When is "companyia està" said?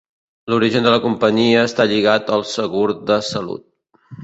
1.03-1.87